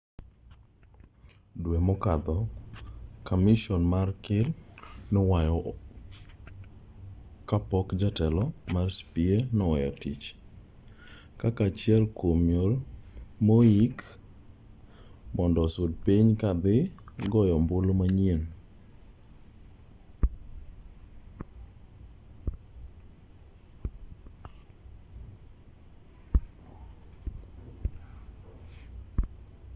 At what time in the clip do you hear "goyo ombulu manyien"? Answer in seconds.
17.31-18.41